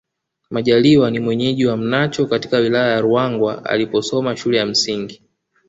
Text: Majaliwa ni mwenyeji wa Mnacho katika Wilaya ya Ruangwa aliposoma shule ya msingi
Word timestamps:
Majaliwa 0.49 1.11
ni 1.11 1.19
mwenyeji 1.19 1.65
wa 1.65 1.77
Mnacho 1.77 2.25
katika 2.25 2.57
Wilaya 2.57 2.91
ya 2.91 3.01
Ruangwa 3.01 3.65
aliposoma 3.65 4.37
shule 4.37 4.57
ya 4.57 4.65
msingi 4.65 5.21